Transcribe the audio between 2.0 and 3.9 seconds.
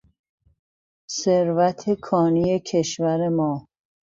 کانی کشور ما